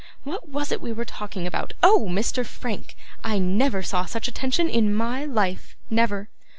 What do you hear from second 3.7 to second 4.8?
saw such attention